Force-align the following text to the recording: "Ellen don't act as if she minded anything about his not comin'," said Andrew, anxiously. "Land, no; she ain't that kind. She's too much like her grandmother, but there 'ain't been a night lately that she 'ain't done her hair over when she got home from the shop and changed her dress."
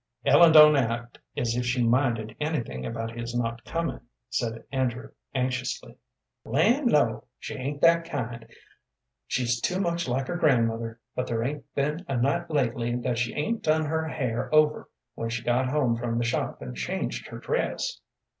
"Ellen 0.25 0.51
don't 0.51 0.75
act 0.75 1.19
as 1.37 1.55
if 1.55 1.63
she 1.63 1.83
minded 1.87 2.35
anything 2.39 2.87
about 2.87 3.11
his 3.15 3.35
not 3.37 3.63
comin'," 3.65 4.01
said 4.31 4.63
Andrew, 4.71 5.11
anxiously. 5.35 5.95
"Land, 6.43 6.87
no; 6.87 7.25
she 7.37 7.53
ain't 7.53 7.81
that 7.81 8.09
kind. 8.09 8.47
She's 9.27 9.61
too 9.61 9.79
much 9.79 10.07
like 10.07 10.25
her 10.25 10.37
grandmother, 10.37 10.99
but 11.15 11.27
there 11.27 11.43
'ain't 11.43 11.71
been 11.75 12.03
a 12.07 12.17
night 12.17 12.49
lately 12.49 12.95
that 12.95 13.19
she 13.19 13.35
'ain't 13.35 13.61
done 13.61 13.85
her 13.85 14.07
hair 14.07 14.49
over 14.51 14.89
when 15.13 15.29
she 15.29 15.43
got 15.43 15.69
home 15.69 15.95
from 15.95 16.17
the 16.17 16.23
shop 16.23 16.63
and 16.63 16.75
changed 16.75 17.27
her 17.27 17.37
dress." 17.37 17.99